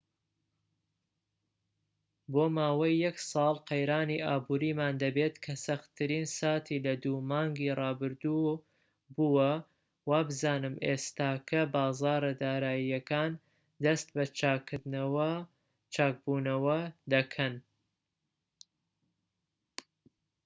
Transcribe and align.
بۆ 2.31 2.43
ماوەی 2.55 2.95
یەک 3.05 3.17
ساڵ 3.31 3.55
قەیرانی 3.69 4.23
ئابوریمان 4.27 4.93
دەبێت 5.03 5.35
کە 5.43 5.53
سەختترین 5.65 6.25
ساتی 6.39 6.83
لە 6.85 6.93
دوو 7.03 7.17
مانگی 7.29 7.75
ڕابردوو 7.79 8.53
بووە 9.15 9.51
و 9.59 9.63
وابزانم 10.09 10.75
ئێستاکە 10.85 11.61
بازاڕە 11.73 12.33
داراییەکان 12.41 13.31
دەست 13.83 14.07
بە 14.15 14.23
چاک 15.93 16.09
بوونەوە 16.23 16.79
دەکەن 17.13 17.53